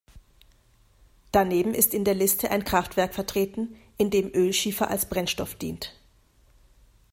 Daneben 1.31 1.75
ist 1.75 1.93
in 1.93 2.03
der 2.03 2.15
Liste 2.15 2.49
ein 2.49 2.63
Kraftwerk 2.65 3.13
vertreten, 3.13 3.75
in 3.99 4.09
dem 4.09 4.31
Ölschiefer 4.33 4.89
als 4.89 5.05
Brennstoff 5.07 5.53
dient. 5.53 5.93